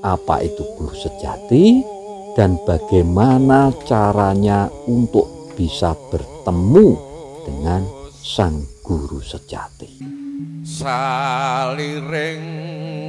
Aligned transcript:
apa 0.00 0.40
itu 0.44 0.64
guru 0.76 0.96
sejati 0.96 1.84
dan 2.36 2.56
bagaimana 2.64 3.72
caranya 3.84 4.70
untuk 4.88 5.52
bisa 5.56 5.96
bertemu 6.08 6.96
dengan 7.44 7.84
sang 8.16 8.64
guru 8.80 9.20
sejati. 9.20 10.00
Saliring 10.64 12.44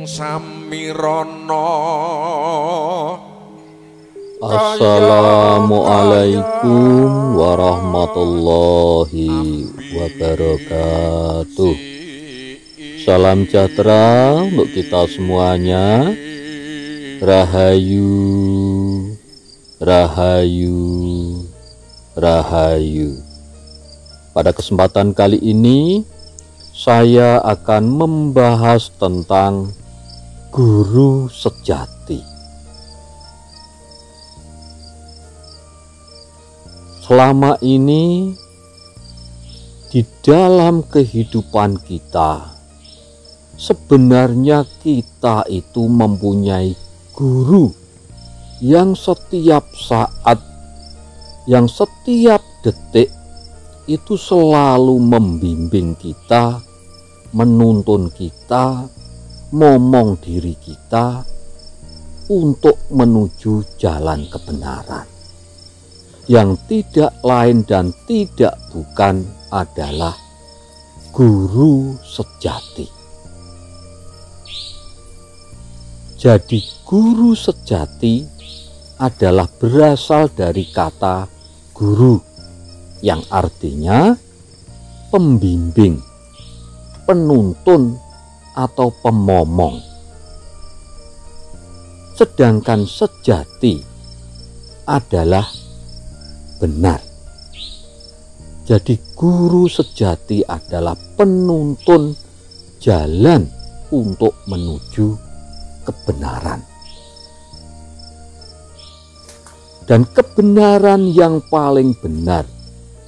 samirono 0.08 1.70
Assalamualaikum 4.42 7.38
warahmatullahi 7.38 9.30
wabarakatuh. 9.94 11.76
Salam 13.06 13.46
sejahtera 13.46 14.42
untuk 14.42 14.66
kita 14.74 15.06
semuanya. 15.14 16.10
Rahayu, 17.22 19.14
Rahayu, 19.78 20.82
Rahayu. 22.18 23.14
Pada 24.34 24.50
kesempatan 24.50 25.14
kali 25.14 25.38
ini, 25.38 26.02
saya 26.74 27.38
akan 27.46 27.84
membahas 27.86 28.90
tentang 28.98 29.70
guru 30.50 31.30
sejati. 31.30 32.26
Selama 37.06 37.54
ini, 37.62 38.34
di 39.94 40.02
dalam 40.26 40.82
kehidupan 40.90 41.86
kita, 41.86 42.50
sebenarnya 43.62 44.66
kita 44.82 45.46
itu 45.54 45.86
mempunyai 45.86 46.90
guru 47.12 47.72
yang 48.62 48.94
setiap 48.94 49.68
saat, 49.74 50.40
yang 51.50 51.66
setiap 51.66 52.40
detik 52.62 53.10
itu 53.90 54.16
selalu 54.16 55.02
membimbing 55.02 55.98
kita, 55.98 56.62
menuntun 57.36 58.14
kita, 58.14 58.86
ngomong 59.52 60.22
diri 60.24 60.56
kita 60.56 61.26
untuk 62.32 62.80
menuju 62.94 63.76
jalan 63.76 64.30
kebenaran. 64.32 65.08
Yang 66.30 66.64
tidak 66.70 67.12
lain 67.26 67.66
dan 67.68 67.92
tidak 68.08 68.56
bukan 68.72 69.26
adalah 69.52 70.16
guru 71.12 71.98
sejati. 72.00 73.01
Jadi 76.22 76.62
guru 76.86 77.34
sejati 77.34 78.22
adalah 79.02 79.50
berasal 79.50 80.30
dari 80.30 80.70
kata 80.70 81.26
guru 81.74 82.22
yang 83.02 83.26
artinya 83.34 84.14
pembimbing, 85.10 85.98
penuntun 87.10 87.98
atau 88.54 88.94
pemomong. 89.02 89.82
Sedangkan 92.14 92.86
sejati 92.86 93.82
adalah 94.86 95.50
benar. 96.62 97.02
Jadi 98.70 98.94
guru 99.18 99.66
sejati 99.66 100.46
adalah 100.46 100.94
penuntun 101.18 102.14
jalan 102.78 103.50
untuk 103.90 104.38
menuju 104.46 105.31
kebenaran. 105.84 106.62
Dan 109.90 110.08
kebenaran 110.08 111.12
yang 111.12 111.44
paling 111.52 111.92
benar, 112.00 112.48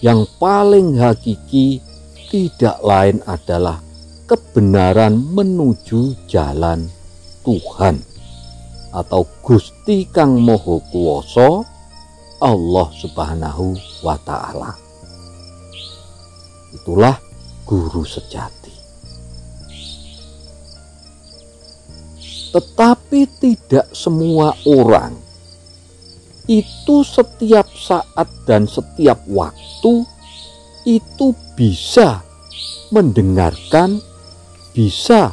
yang 0.03 0.27
paling 0.41 0.99
hakiki 0.99 1.79
tidak 2.27 2.81
lain 2.83 3.23
adalah 3.23 3.79
kebenaran 4.27 5.15
menuju 5.15 6.27
jalan 6.27 6.89
Tuhan 7.45 8.01
atau 8.89 9.21
Gusti 9.45 10.09
Kang 10.09 10.41
Moho 10.41 10.81
Kuwoso 10.89 11.61
Allah 12.43 12.87
Subhanahu 12.91 13.77
wa 14.03 14.17
taala. 14.25 14.75
Itulah 16.73 17.15
guru 17.63 18.03
sejati. 18.03 18.72
Tetapi 22.53 23.25
tidak 23.41 23.89
semua 23.91 24.53
orang 24.69 25.17
itu 26.45 27.01
setiap 27.01 27.65
saat 27.73 28.27
dan 28.45 28.67
setiap 28.69 29.25
waktu 29.25 30.05
itu 30.83 31.31
bisa 31.55 32.19
mendengarkan, 32.91 33.97
bisa 34.75 35.31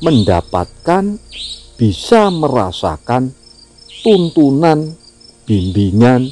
mendapatkan, 0.00 1.18
bisa 1.74 2.30
merasakan 2.30 3.34
tuntunan, 4.06 4.94
bimbingan, 5.44 6.30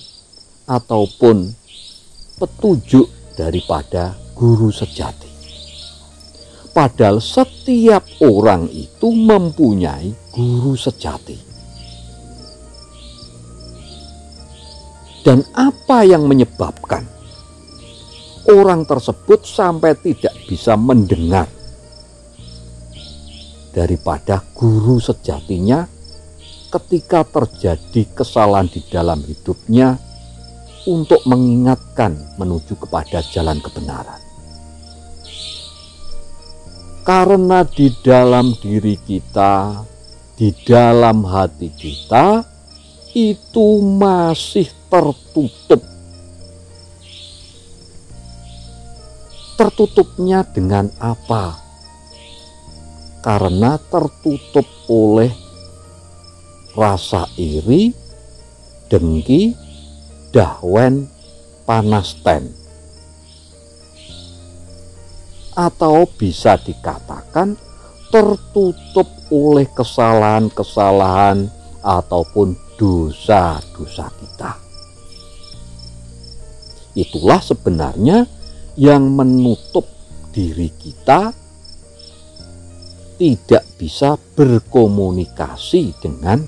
ataupun 0.65 1.53
petunjuk 2.39 3.11
daripada 3.37 4.17
guru 4.33 4.71
sejati. 4.71 5.22
Padahal 6.73 7.21
setiap 7.21 8.01
orang 8.25 8.65
itu 8.73 9.13
mempunyai 9.13 10.09
guru 10.33 10.73
sejati. 10.73 11.37
Dan 15.23 15.45
apa 15.53 16.03
yang 16.03 16.27
menyebabkan 16.27 17.05
orang 18.49 18.89
tersebut 18.89 19.45
sampai 19.47 19.95
tidak 20.01 20.35
bisa 20.49 20.75
mendengar 20.75 21.47
daripada 23.71 24.43
guru 24.57 24.99
sejatinya 24.99 25.87
ketika 26.73 27.23
terjadi 27.29 28.03
kesalahan 28.17 28.67
di 28.73 28.81
dalam 28.89 29.21
hidupnya 29.23 30.01
untuk 30.89 31.21
mengingatkan 31.29 32.17
menuju 32.41 32.75
kepada 32.81 33.21
jalan 33.31 33.61
kebenaran. 33.61 34.22
Karena 37.03 37.67
di 37.67 37.91
dalam 37.99 38.55
diri 38.63 38.95
kita, 38.95 39.83
di 40.39 40.55
dalam 40.63 41.27
hati 41.27 41.67
kita, 41.75 42.47
itu 43.11 43.83
masih 43.83 44.71
tertutup. 44.87 45.83
Tertutupnya 49.59 50.47
dengan 50.47 50.95
apa? 51.03 51.59
Karena 53.19 53.83
tertutup 53.83 54.67
oleh 54.87 55.35
rasa 56.79 57.27
iri, 57.35 57.91
dengki, 58.87 59.59
dahwen, 60.31 61.11
panas 61.67 62.15
ten 62.23 62.62
atau 65.53 66.09
bisa 66.09 66.57
dikatakan 66.57 67.57
tertutup 68.13 69.09
oleh 69.33 69.65
kesalahan-kesalahan 69.73 71.49
ataupun 71.81 72.53
dosa-dosa 72.77 74.13
kita. 74.21 74.53
Itulah 76.93 77.41
sebenarnya 77.41 78.29
yang 78.77 79.09
menutup 79.17 79.89
diri 80.33 80.69
kita 80.77 81.33
tidak 83.17 83.65
bisa 83.81 84.21
berkomunikasi 84.37 85.97
dengan 86.01 86.45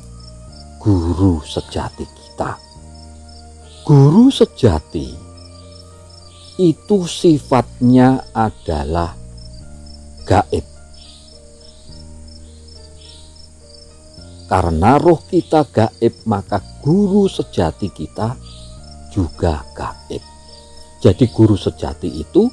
guru 0.81 1.41
sejati 1.41 2.05
kita. 2.05 2.61
Guru 3.85 4.29
sejati 4.29 5.24
itu 6.55 7.03
sifatnya 7.11 8.31
adalah 8.31 9.15
gaib. 10.23 10.67
Karena 14.47 15.01
roh 15.03 15.19
kita 15.27 15.67
gaib, 15.67 16.15
maka 16.31 16.63
guru 16.79 17.27
sejati 17.27 17.91
kita 17.91 18.39
juga 19.11 19.67
gaib. 19.75 20.23
Jadi 21.03 21.25
guru 21.35 21.59
sejati 21.59 22.23
itu 22.23 22.47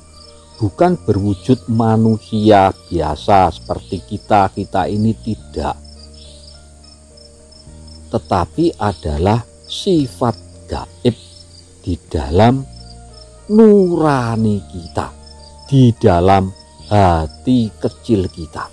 bukan 0.58 0.98
berwujud 1.06 1.70
manusia 1.70 2.74
biasa 2.90 3.54
seperti 3.54 4.02
kita, 4.02 4.50
kita 4.50 4.90
ini 4.90 5.14
tidak. 5.22 5.78
Tetapi 8.12 8.82
adalah 8.82 9.46
sifat 9.70 10.36
gaib 10.68 11.16
di 11.86 11.96
dalam 12.10 12.81
nurani 13.52 14.64
kita 14.72 15.12
di 15.68 15.92
dalam 15.92 16.48
hati 16.88 17.68
kecil 17.76 18.32
kita. 18.32 18.72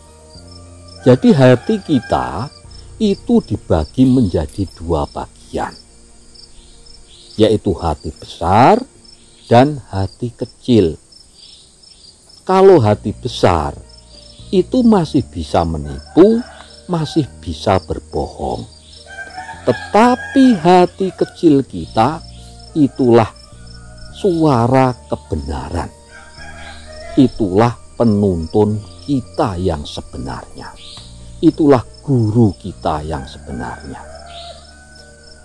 Jadi 1.03 1.35
hati 1.35 1.83
kita 1.83 2.47
itu 3.03 3.43
dibagi 3.43 4.07
menjadi 4.07 4.67
dua 4.79 5.07
bagian, 5.11 5.75
yaitu 7.35 7.75
hati 7.75 8.15
besar 8.15 8.79
dan 9.51 9.83
hati 9.91 10.31
kecil. 10.31 10.95
Kalau 12.47 12.79
hati 12.79 13.11
besar 13.15 13.75
itu 14.55 14.87
masih 14.87 15.27
bisa 15.27 15.67
menipu, 15.67 16.39
masih 16.87 17.27
bisa 17.43 17.83
berbohong. 17.83 18.63
Tetapi 19.67 20.55
hati 20.59 21.11
kecil 21.15 21.67
kita 21.67 22.23
itulah 22.75 23.38
suara 24.19 24.91
kebenaran. 25.07 25.87
Itulah 27.15 27.75
penuntun 27.95 28.79
kita 29.07 29.55
yang 29.59 29.87
sebenarnya. 29.87 30.75
Itulah 31.39 31.83
guru 32.03 32.51
kita 32.59 33.07
yang 33.07 33.23
sebenarnya. 33.31 34.03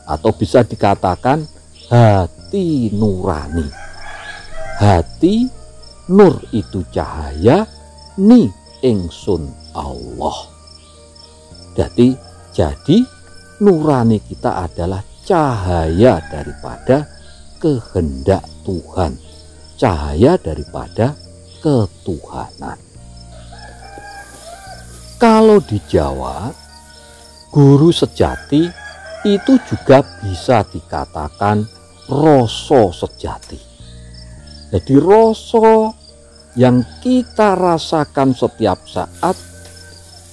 Atau 0.09 0.33
bisa 0.33 0.65
dikatakan 0.65 1.45
hati 1.89 2.89
nurani. 2.89 3.69
Hati 4.81 5.45
nur 6.09 6.41
itu 6.49 6.81
cahaya, 6.89 7.63
ni 8.17 8.49
ingsun 8.81 9.47
Allah. 9.77 10.37
Jadi, 11.77 12.13
jadi 12.53 12.97
nurani 13.61 14.17
kita 14.21 14.65
adalah 14.65 15.01
cahaya 15.23 16.19
daripada 16.27 17.22
kehendak 17.63 18.43
Tuhan, 18.67 19.15
cahaya 19.79 20.35
daripada 20.35 21.15
ketuhanan. 21.63 22.75
Kalau 25.15 25.63
di 25.63 25.79
Jawa, 25.87 26.51
guru 27.47 27.95
sejati 27.95 28.67
itu 29.23 29.53
juga 29.63 30.03
bisa 30.19 30.67
dikatakan 30.67 31.63
rasa 32.11 32.91
sejati. 32.91 33.55
Jadi 34.67 34.99
rasa 34.99 35.95
yang 36.59 36.83
kita 36.99 37.55
rasakan 37.55 38.35
setiap 38.35 38.83
saat 38.83 39.39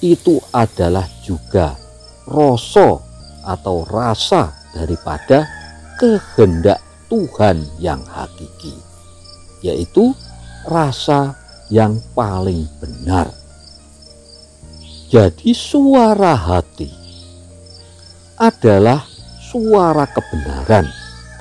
itu 0.03 0.43
adalah 0.51 1.07
juga 1.23 1.79
rasa 2.27 2.99
atau 3.47 3.87
rasa 3.87 4.51
daripada 4.75 5.47
kehendak 5.95 6.90
Tuhan 7.11 7.67
yang 7.83 8.07
hakiki, 8.07 8.73
yaitu 9.67 10.15
rasa 10.71 11.35
yang 11.69 11.99
paling 12.15 12.71
benar. 12.79 13.35
Jadi, 15.11 15.51
suara 15.51 16.39
hati 16.39 16.87
adalah 18.39 19.03
suara 19.43 20.07
kebenaran, 20.07 20.87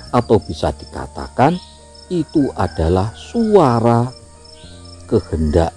atau 0.09 0.41
bisa 0.41 0.73
dikatakan 0.73 1.53
itu 2.09 2.49
adalah 2.57 3.13
suara 3.13 4.09
kehendak 5.05 5.69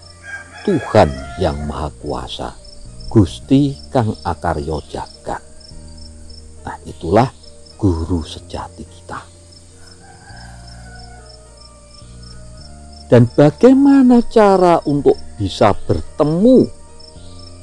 Tuhan 0.64 1.12
yang 1.36 1.68
Maha 1.68 1.92
Kuasa, 2.00 2.56
Gusti 3.12 3.76
Kang 3.92 4.16
Akaryo 4.24 4.80
Jagat. 4.88 5.42
Nah, 6.64 6.76
itulah 6.88 7.28
guru 7.76 8.24
sejati 8.24 8.88
kita. 8.88 9.31
Dan 13.12 13.28
bagaimana 13.28 14.24
cara 14.24 14.80
untuk 14.88 15.20
bisa 15.36 15.76
bertemu 15.76 16.64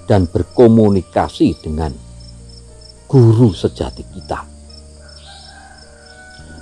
dan 0.05 0.29
berkomunikasi 0.29 1.57
dengan 1.57 1.89
guru 3.09 3.49
sejati 3.49 4.05
kita? 4.13 4.45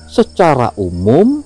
Secara 0.08 0.72
umum, 0.80 1.44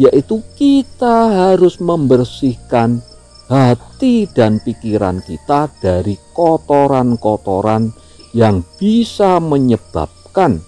yaitu 0.00 0.40
kita 0.56 1.28
harus 1.52 1.76
membersihkan 1.76 3.04
hati 3.52 4.24
dan 4.24 4.56
pikiran 4.56 5.20
kita 5.20 5.68
dari 5.76 6.16
kotoran-kotoran 6.32 7.92
yang 8.32 8.64
bisa 8.80 9.44
menyebabkan 9.44 10.64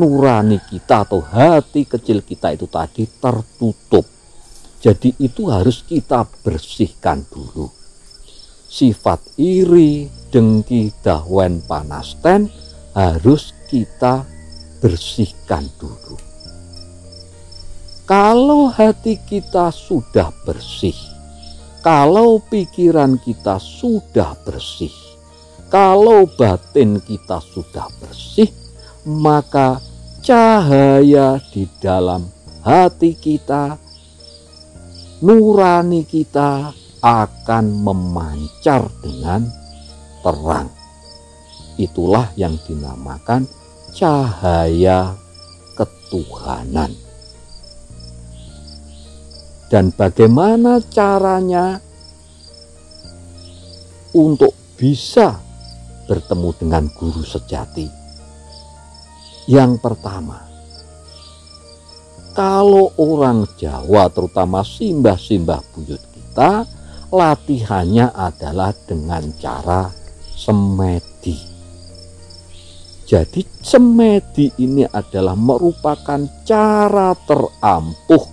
nurani 0.00 0.56
kita 0.72 1.04
atau 1.04 1.20
hati 1.20 1.84
kecil 1.84 2.24
kita 2.24 2.56
itu 2.56 2.64
tadi 2.64 3.04
tertutup. 3.20 4.19
Jadi 4.80 5.12
itu 5.20 5.52
harus 5.52 5.84
kita 5.84 6.24
bersihkan 6.40 7.28
dulu. 7.28 7.68
Sifat 8.64 9.20
iri, 9.36 10.08
dengki, 10.32 10.88
dahwen, 11.04 11.60
panasten 11.68 12.48
harus 12.96 13.52
kita 13.68 14.24
bersihkan 14.80 15.68
dulu. 15.76 16.16
Kalau 18.08 18.66
hati 18.72 19.20
kita 19.22 19.70
sudah 19.70 20.32
bersih, 20.42 20.96
kalau 21.84 22.42
pikiran 22.42 23.20
kita 23.22 23.60
sudah 23.62 24.34
bersih, 24.42 24.90
kalau 25.70 26.26
batin 26.34 26.98
kita 26.98 27.38
sudah 27.38 27.86
bersih, 28.02 28.50
maka 29.06 29.78
cahaya 30.26 31.38
di 31.54 31.70
dalam 31.78 32.26
hati 32.66 33.14
kita, 33.14 33.78
nurani 35.20 36.08
kita 36.08 36.72
akan 37.00 37.64
memancar 37.80 38.88
dengan 39.00 39.44
terang. 40.20 40.68
Itulah 41.80 42.28
yang 42.36 42.60
dinamakan 42.68 43.48
cahaya 43.96 45.16
ketuhanan. 45.76 46.92
Dan 49.70 49.94
bagaimana 49.94 50.82
caranya 50.90 51.78
untuk 54.12 54.50
bisa 54.74 55.38
bertemu 56.10 56.50
dengan 56.58 56.84
guru 56.90 57.22
sejati. 57.22 57.86
Yang 59.46 59.78
pertama, 59.78 60.49
kalau 62.30 62.94
orang 62.96 63.46
Jawa 63.58 64.06
terutama 64.12 64.62
simbah-simbah 64.62 65.60
buyut 65.74 66.02
kita, 66.14 66.64
latihannya 67.10 68.14
adalah 68.14 68.70
dengan 68.86 69.34
cara 69.38 69.90
semedi. 70.38 71.36
Jadi 73.10 73.42
semedi 73.58 74.46
ini 74.62 74.86
adalah 74.86 75.34
merupakan 75.34 76.22
cara 76.46 77.10
terampuh 77.26 78.24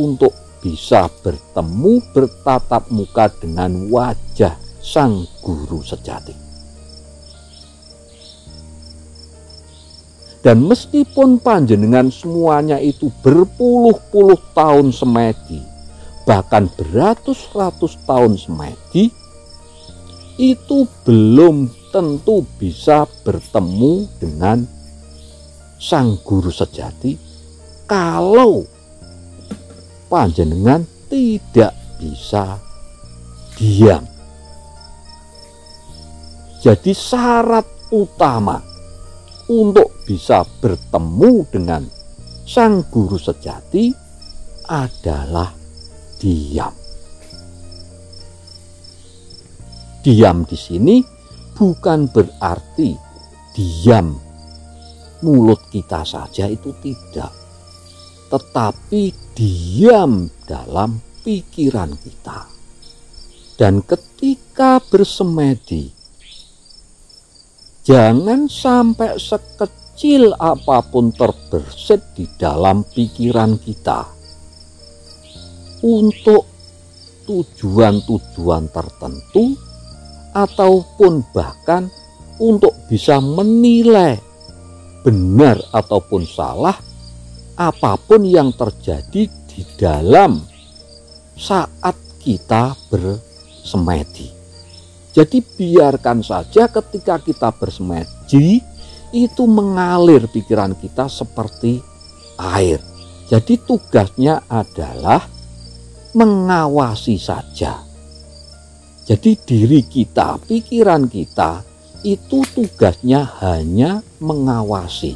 untuk 0.00 0.32
bisa 0.64 1.12
bertemu 1.20 2.00
bertatap 2.16 2.88
muka 2.88 3.28
dengan 3.36 3.92
wajah 3.92 4.56
sang 4.80 5.28
guru 5.44 5.84
sejati. 5.84 6.43
Dan 10.44 10.68
meskipun 10.68 11.40
panjenengan 11.40 12.12
semuanya 12.12 12.76
itu 12.76 13.08
berpuluh-puluh 13.24 14.36
tahun 14.52 14.92
semedi, 14.92 15.64
bahkan 16.28 16.68
beratus-ratus 16.76 17.96
tahun 18.04 18.36
semedi, 18.36 19.08
itu 20.36 20.84
belum 21.08 21.72
tentu 21.88 22.44
bisa 22.60 23.08
bertemu 23.24 24.04
dengan 24.20 24.68
sang 25.80 26.20
guru 26.20 26.52
sejati 26.52 27.16
kalau 27.88 28.68
panjenengan 30.12 30.84
tidak 31.08 31.72
bisa 31.96 32.60
diam. 33.56 34.04
Jadi 36.60 36.92
syarat 36.92 37.64
utama 37.88 38.73
untuk 39.48 39.92
bisa 40.08 40.44
bertemu 40.60 41.32
dengan 41.52 41.82
sang 42.44 42.84
guru 42.88 43.16
sejati 43.16 43.92
adalah 44.68 45.52
diam. 46.20 46.72
Diam 50.04 50.44
di 50.44 50.56
sini 50.56 50.96
bukan 51.56 52.12
berarti 52.12 52.92
diam 53.56 54.12
mulut 55.24 55.72
kita 55.72 56.04
saja 56.04 56.44
itu 56.44 56.76
tidak, 56.84 57.32
tetapi 58.28 59.32
diam 59.32 60.28
dalam 60.44 61.00
pikiran 61.24 61.96
kita. 61.96 62.44
Dan 63.56 63.80
ketika 63.80 64.84
bersemedi, 64.84 65.88
jangan 67.84 68.48
sampai 68.48 69.20
sekecil 69.20 70.32
apa 70.40 70.80
pun 70.88 71.12
terbersit 71.12 72.00
di 72.16 72.24
dalam 72.40 72.82
pikiran 72.88 73.60
kita 73.60 74.08
untuk 75.84 76.48
tujuan-tujuan 77.28 78.72
tertentu 78.72 79.52
ataupun 80.32 81.22
bahkan 81.30 81.86
untuk 82.40 82.72
bisa 82.88 83.20
menilai 83.20 84.18
benar 85.04 85.60
ataupun 85.70 86.24
salah 86.24 86.74
apa 87.54 87.94
pun 88.00 88.24
yang 88.24 88.50
terjadi 88.50 89.30
di 89.30 89.62
dalam 89.78 90.42
saat 91.38 91.94
kita 92.18 92.74
bersemedi. 92.90 94.33
Jadi 95.14 95.38
biarkan 95.38 96.26
saja 96.26 96.66
ketika 96.66 97.22
kita 97.22 97.54
bersemedi 97.54 98.58
itu 99.14 99.42
mengalir 99.46 100.26
pikiran 100.26 100.74
kita 100.74 101.06
seperti 101.06 101.78
air. 102.34 102.82
Jadi 103.30 103.62
tugasnya 103.62 104.42
adalah 104.50 105.22
mengawasi 106.18 107.14
saja. 107.14 107.78
Jadi 109.06 109.38
diri 109.38 109.86
kita, 109.86 110.42
pikiran 110.42 111.06
kita 111.06 111.62
itu 112.02 112.42
tugasnya 112.50 113.22
hanya 113.40 114.02
mengawasi. 114.18 115.14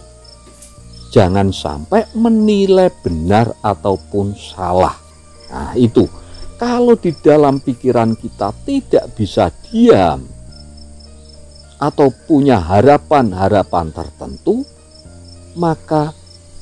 Jangan 1.11 1.50
sampai 1.50 2.05
menilai 2.14 2.93
benar 3.02 3.50
ataupun 3.64 4.37
salah. 4.37 4.95
Nah, 5.49 5.73
itu 5.73 6.05
kalau 6.58 6.98
di 6.98 7.14
dalam 7.14 7.62
pikiran 7.62 8.18
kita 8.18 8.50
tidak 8.66 9.14
bisa 9.14 9.46
diam 9.70 10.26
atau 11.78 12.10
punya 12.26 12.58
harapan-harapan 12.58 13.94
tertentu, 13.94 14.66
maka 15.54 16.10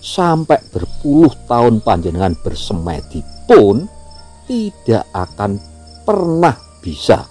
sampai 0.05 0.61
berpuluh 0.69 1.33
tahun 1.49 1.81
panjenengan 1.81 2.37
bersemedi 2.45 3.25
pun 3.49 3.89
tidak 4.45 5.09
akan 5.17 5.57
pernah 6.05 6.55
bisa 6.85 7.25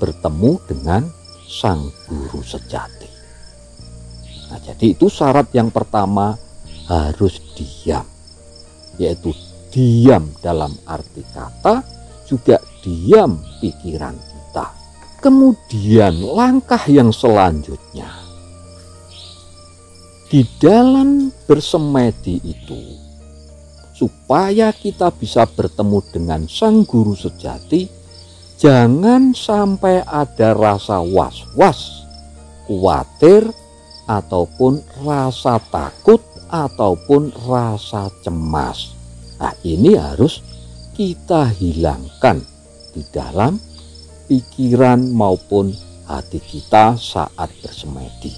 bertemu 0.00 0.56
dengan 0.64 1.04
sang 1.46 1.92
guru 2.08 2.40
sejati. 2.40 3.06
Nah, 4.48 4.58
jadi 4.64 4.96
itu 4.96 5.06
syarat 5.12 5.52
yang 5.52 5.68
pertama 5.68 6.32
harus 6.88 7.38
diam, 7.52 8.08
yaitu 8.96 9.36
diam 9.68 10.32
dalam 10.40 10.72
arti 10.88 11.20
kata 11.36 11.95
juga 12.26 12.58
diam 12.82 13.38
pikiran 13.62 14.14
kita. 14.18 14.66
Kemudian 15.22 16.20
langkah 16.22 16.82
yang 16.90 17.14
selanjutnya 17.14 18.26
di 20.26 20.42
dalam 20.58 21.30
bersemedi 21.46 22.42
itu 22.42 22.82
supaya 23.94 24.74
kita 24.74 25.14
bisa 25.14 25.46
bertemu 25.46 26.02
dengan 26.10 26.40
sang 26.50 26.82
guru 26.82 27.14
sejati 27.14 27.86
jangan 28.58 29.30
sampai 29.30 30.02
ada 30.02 30.52
rasa 30.52 30.98
was-was, 30.98 32.04
khawatir 32.66 33.46
ataupun 34.10 34.82
rasa 35.06 35.62
takut 35.70 36.18
ataupun 36.50 37.30
rasa 37.46 38.10
cemas. 38.26 38.98
Nah, 39.38 39.54
ini 39.62 39.94
harus 39.94 40.42
kita 40.96 41.52
hilangkan 41.52 42.40
di 42.96 43.04
dalam 43.12 43.60
pikiran 44.24 45.12
maupun 45.12 45.68
hati 46.08 46.40
kita 46.40 46.96
saat 46.96 47.52
bersemedi. 47.60 48.32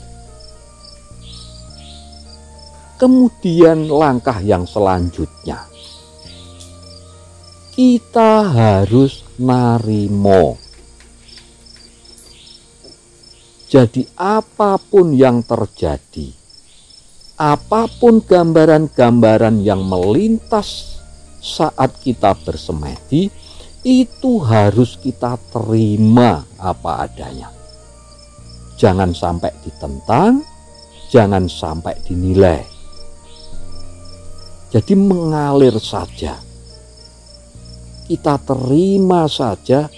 Kemudian 2.98 3.86
langkah 3.86 4.42
yang 4.42 4.66
selanjutnya 4.66 5.62
kita 7.78 8.42
harus 8.42 9.22
narimo. 9.38 10.58
Jadi 13.70 14.02
apa 14.18 14.82
pun 14.82 15.14
yang 15.14 15.46
terjadi, 15.46 16.34
apa 17.38 17.86
pun 18.02 18.18
gambaran-gambaran 18.18 19.62
yang 19.62 19.86
melintas 19.86 20.97
saat 21.38 21.94
kita 22.02 22.34
bersemedi 22.42 23.30
itu 23.86 24.42
harus 24.42 24.98
kita 24.98 25.38
terima 25.54 26.42
apa 26.58 27.06
adanya. 27.06 27.48
Jangan 28.78 29.10
sampai 29.14 29.50
ditentang, 29.62 30.42
jangan 31.10 31.46
sampai 31.46 31.94
dinilai. 32.02 32.62
Jadi 34.68 34.92
mengalir 34.94 35.74
saja. 35.80 36.36
Kita 38.08 38.40
terima 38.40 39.28
saja 39.28 39.88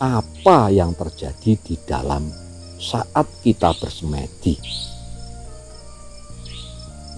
apa 0.00 0.70
yang 0.70 0.94
terjadi 0.94 1.52
di 1.58 1.74
dalam 1.86 2.26
saat 2.80 3.26
kita 3.44 3.74
bersemedi. 3.78 4.56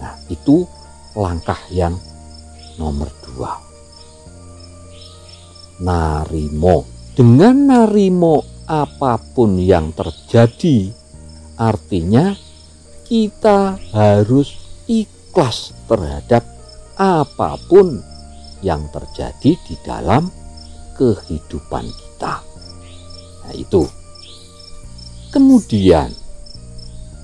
Nah, 0.00 0.18
itu 0.28 0.66
langkah 1.14 1.60
yang 1.70 1.94
nomor 2.76 3.08
dua 3.22 3.71
narimo. 5.82 6.86
Dengan 7.12 7.68
narimo 7.68 8.64
apa 8.70 9.18
pun 9.18 9.58
yang 9.58 9.92
terjadi, 9.92 10.88
artinya 11.58 12.32
kita 13.04 13.76
harus 13.92 14.56
ikhlas 14.88 15.76
terhadap 15.90 16.46
apa 16.96 17.58
pun 17.68 18.00
yang 18.62 18.86
terjadi 18.94 19.58
di 19.58 19.74
dalam 19.82 20.30
kehidupan 20.96 21.84
kita. 21.90 22.40
Nah, 23.42 23.52
itu. 23.52 23.82
Kemudian, 25.32 26.12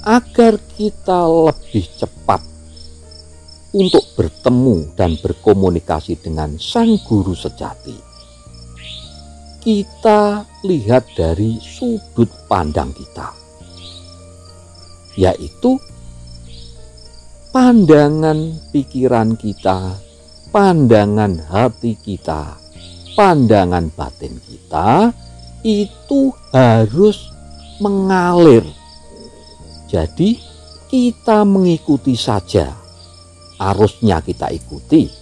agar 0.03 0.57
kita 0.77 1.29
lebih 1.29 1.85
cepat 2.01 2.41
untuk 3.77 4.01
bertemu 4.17 4.97
dan 4.97 5.21
berkomunikasi 5.21 6.17
dengan 6.17 6.57
Sang 6.57 6.97
Guru 7.05 7.37
Sejati, 7.37 8.08
kita 9.69 10.49
lihat 10.65 11.13
dari 11.13 11.61
sudut 11.61 12.33
pandang 12.49 12.89
kita, 12.97 13.37
yaitu 15.13 15.77
pandangan 17.53 18.57
pikiran 18.73 19.37
kita, 19.37 19.93
pandangan 20.49 21.37
hati 21.53 22.01
kita, 22.01 22.57
pandangan 23.13 23.93
batin 23.93 24.41
kita 24.41 25.13
itu 25.61 26.33
harus 26.49 27.29
mengalir. 27.77 28.65
Jadi, 29.85 30.41
kita 30.89 31.45
mengikuti 31.45 32.17
saja, 32.17 32.73
arusnya 33.61 34.25
kita 34.25 34.49
ikuti. 34.49 35.13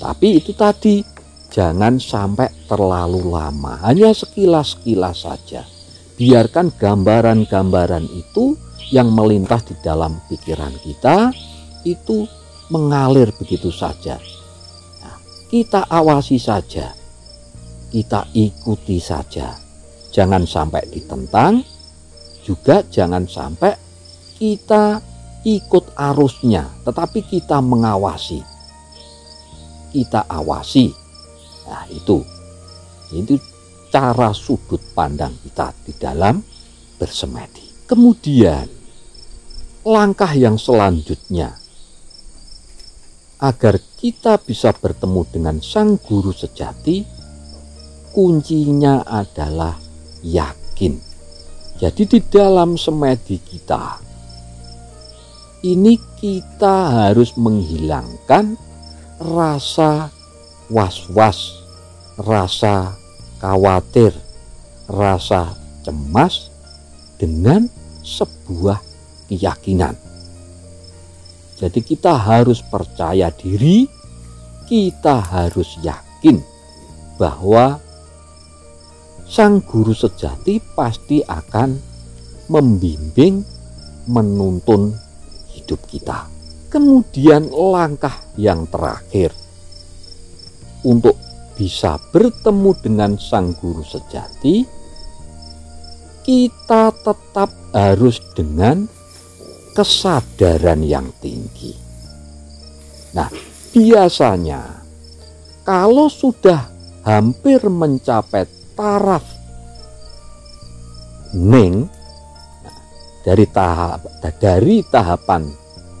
Tapi 0.00 0.40
itu 0.40 0.56
tadi 0.56 1.13
Jangan 1.54 2.02
sampai 2.02 2.50
terlalu 2.66 3.30
lama, 3.30 3.78
hanya 3.86 4.10
sekilas-sekilas 4.10 5.22
saja. 5.22 5.62
Biarkan 6.18 6.74
gambaran-gambaran 6.74 8.10
itu 8.10 8.58
yang 8.90 9.14
melintas 9.14 9.62
di 9.70 9.78
dalam 9.78 10.18
pikiran 10.26 10.74
kita 10.82 11.30
itu 11.86 12.26
mengalir 12.74 13.30
begitu 13.38 13.70
saja. 13.70 14.18
Nah, 14.98 15.14
kita 15.46 15.86
awasi 15.86 16.42
saja, 16.42 16.90
kita 17.94 18.26
ikuti 18.34 18.98
saja. 18.98 19.54
Jangan 20.10 20.50
sampai 20.50 20.90
ditentang, 20.90 21.62
juga 22.42 22.82
jangan 22.90 23.30
sampai 23.30 23.78
kita 24.42 24.98
ikut 25.46 25.94
arusnya, 25.94 26.66
tetapi 26.82 27.22
kita 27.22 27.62
mengawasi. 27.62 28.42
Kita 29.94 30.26
awasi 30.26 31.03
Nah, 31.68 31.84
itu 31.88 32.20
itu 33.14 33.38
cara 33.94 34.34
sudut 34.34 34.80
pandang 34.90 35.32
kita 35.38 35.70
di 35.86 35.92
dalam 35.94 36.42
bersemedi. 36.98 37.86
Kemudian 37.86 38.66
langkah 39.84 40.32
yang 40.34 40.58
selanjutnya 40.58 41.52
agar 43.38 43.76
kita 44.00 44.40
bisa 44.40 44.72
bertemu 44.72 45.22
dengan 45.28 45.56
sang 45.60 46.00
guru 46.00 46.32
sejati 46.32 47.04
kuncinya 48.10 49.04
adalah 49.04 49.76
yakin. 50.24 50.96
Jadi 51.74 52.02
di 52.08 52.20
dalam 52.24 52.78
semedi 52.80 53.36
kita 53.42 54.04
ini 55.64 55.96
kita 56.20 57.08
harus 57.08 57.34
menghilangkan 57.40 58.56
rasa 59.16 60.12
was-was, 60.72 61.64
rasa 62.16 62.96
khawatir, 63.40 64.14
rasa 64.88 65.52
cemas 65.84 66.48
dengan 67.20 67.68
sebuah 68.04 68.80
keyakinan. 69.28 69.96
Jadi 71.54 71.80
kita 71.80 72.18
harus 72.18 72.60
percaya 72.60 73.30
diri, 73.30 73.86
kita 74.66 75.22
harus 75.22 75.78
yakin 75.80 76.42
bahwa 77.16 77.78
sang 79.24 79.62
guru 79.62 79.94
sejati 79.94 80.58
pasti 80.74 81.22
akan 81.22 81.78
membimbing, 82.50 83.40
menuntun 84.10 84.92
hidup 85.54 85.80
kita. 85.88 86.28
Kemudian 86.68 87.54
langkah 87.54 88.18
yang 88.34 88.66
terakhir 88.66 89.43
untuk 90.84 91.16
bisa 91.56 91.96
bertemu 92.12 92.70
dengan 92.80 93.12
sang 93.16 93.56
guru 93.58 93.82
sejati, 93.82 94.64
kita 96.24 96.92
tetap 97.04 97.50
harus 97.74 98.22
dengan 98.32 98.86
kesadaran 99.74 100.80
yang 100.86 101.10
tinggi. 101.18 101.74
Nah, 103.14 103.28
biasanya 103.74 104.62
kalau 105.66 106.06
sudah 106.06 106.70
hampir 107.04 107.60
mencapai 107.66 108.46
taraf 108.74 109.24
ning 111.34 111.90
dari 113.26 113.46
tahap 113.50 114.06
dari 114.38 114.84
tahapan 114.86 115.42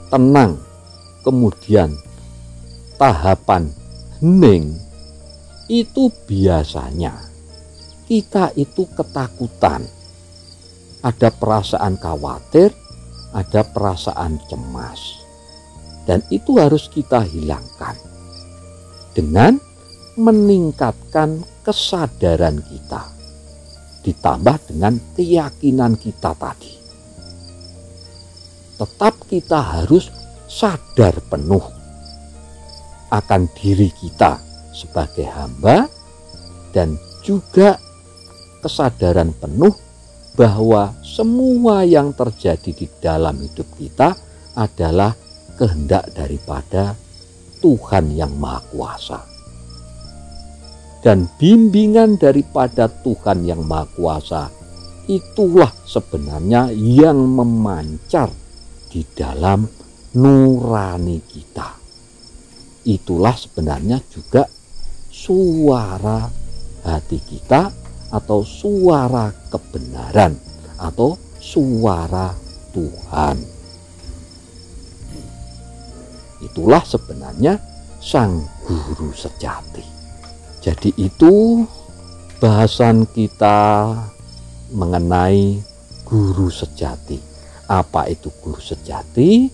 tenang 0.08 0.54
kemudian 1.26 1.90
tahapan 3.00 3.83
hening 4.24 4.72
itu 5.68 6.08
biasanya 6.24 7.12
kita 8.08 8.56
itu 8.56 8.88
ketakutan. 8.96 9.84
Ada 11.04 11.28
perasaan 11.28 12.00
khawatir 12.00 12.72
ada 13.36 13.60
perasaan 13.66 14.40
cemas. 14.48 15.20
Dan 16.08 16.24
itu 16.32 16.56
harus 16.56 16.88
kita 16.88 17.20
hilangkan. 17.20 17.92
Dengan 19.12 19.60
meningkatkan 20.16 21.44
kesadaran 21.60 22.64
kita. 22.64 23.12
Ditambah 24.06 24.56
dengan 24.72 24.96
keyakinan 25.12 26.00
kita 26.00 26.32
tadi. 26.38 26.72
Tetap 28.80 29.14
kita 29.28 29.60
harus 29.60 30.08
sadar 30.48 31.20
penuh 31.28 31.73
akan 33.14 33.46
diri 33.54 33.94
kita 33.94 34.42
sebagai 34.74 35.30
hamba 35.30 35.86
dan 36.74 36.98
juga 37.22 37.78
kesadaran 38.58 39.30
penuh 39.38 39.70
bahwa 40.34 40.90
semua 41.06 41.86
yang 41.86 42.10
terjadi 42.10 42.74
di 42.74 42.86
dalam 42.98 43.38
hidup 43.38 43.70
kita 43.78 44.18
adalah 44.58 45.14
kehendak 45.54 46.10
daripada 46.10 46.98
Tuhan 47.62 48.18
yang 48.18 48.34
Maha 48.34 48.60
Kuasa. 48.74 49.20
Dan 50.98 51.30
bimbingan 51.38 52.18
daripada 52.18 52.90
Tuhan 52.90 53.46
yang 53.46 53.62
Maha 53.62 53.86
Kuasa 53.94 54.42
itulah 55.06 55.70
sebenarnya 55.86 56.74
yang 56.74 57.20
memancar 57.22 58.32
di 58.90 59.06
dalam 59.14 59.68
nurani 60.18 61.22
kita. 61.22 61.83
Itulah 62.84 63.32
sebenarnya 63.32 64.00
juga 64.12 64.44
suara 65.08 66.28
hati 66.84 67.18
kita 67.20 67.72
atau 68.12 68.44
suara 68.44 69.32
kebenaran 69.48 70.36
atau 70.78 71.16
suara 71.40 72.30
Tuhan. 72.76 73.54
itulah 76.44 76.84
sebenarnya 76.84 77.56
sang 77.98 78.44
guru 78.68 79.10
sejati. 79.16 79.82
Jadi 80.60 80.92
itu 81.00 81.64
bahasan 82.40 83.08
kita 83.08 83.90
mengenai 84.72 85.60
guru 86.04 86.52
sejati. 86.52 87.20
Apa 87.64 88.12
itu 88.12 88.28
guru 88.44 88.60
sejati 88.60 89.48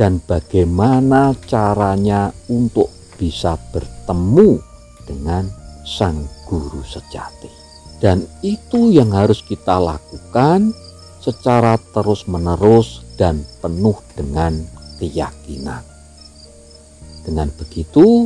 dan 0.00 0.16
bagaimana 0.24 1.36
caranya 1.44 2.32
untuk 2.48 2.88
bisa 3.20 3.60
bertemu 3.68 4.56
dengan 5.04 5.44
sang 5.84 6.24
guru 6.48 6.80
sejati. 6.80 7.52
Dan 8.00 8.24
itu 8.40 8.88
yang 8.88 9.12
harus 9.12 9.44
kita 9.44 9.76
lakukan 9.76 10.72
secara 11.20 11.76
terus-menerus 11.92 13.04
dan 13.20 13.44
penuh 13.60 14.00
dengan 14.16 14.56
keyakinan. 14.96 15.84
Dengan 17.20 17.52
begitu, 17.60 18.24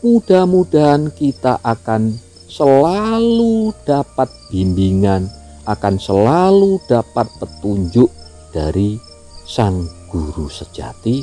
mudah-mudahan 0.00 1.12
kita 1.12 1.60
akan 1.60 2.16
selalu 2.48 3.76
dapat 3.84 4.32
bimbingan, 4.48 5.28
akan 5.68 6.00
selalu 6.00 6.80
dapat 6.88 7.28
petunjuk 7.36 8.08
dari 8.56 8.96
Sang 9.44 9.99
Guru 10.10 10.50
sejati, 10.50 11.22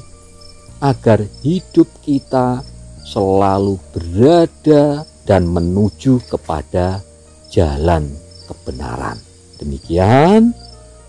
agar 0.80 1.20
hidup 1.44 1.92
kita 2.00 2.64
selalu 3.04 3.76
berada 3.92 5.04
dan 5.28 5.44
menuju 5.48 6.24
kepada 6.32 7.04
jalan 7.52 8.08
kebenaran. 8.48 9.20
Demikian 9.60 10.56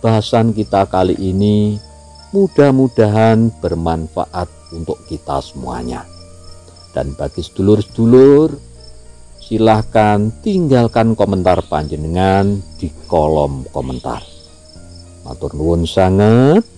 bahasan 0.02 0.50
kita 0.50 0.90
kali 0.90 1.14
ini 1.18 1.78
mudah-mudahan 2.34 3.50
bermanfaat 3.62 4.50
untuk 4.74 4.98
kita 5.06 5.38
semuanya. 5.40 6.04
Dan 6.94 7.14
bagi 7.14 7.44
sedulur-sedulur, 7.44 8.56
silahkan 9.38 10.32
tinggalkan 10.42 11.14
komentar 11.14 11.62
panjenengan 11.68 12.58
di 12.80 12.90
kolom 13.06 13.64
komentar. 13.70 14.24
Matur 15.22 15.52
nuwun 15.54 15.84
sangat. 15.84 16.77